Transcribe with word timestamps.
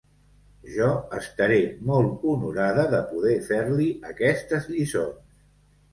Jo 0.75 0.87
estaré 1.17 1.59
molt 1.91 2.25
honorada 2.31 2.87
de 2.97 3.03
poder 3.15 3.37
fer-li 3.51 3.87
aquestes 4.13 4.71
lliçons. 4.75 5.41